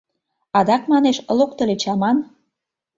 Адак, 0.57 0.83
манеш, 0.91 1.17
локтыльыч 1.37 1.83
аман?.. 1.93 2.17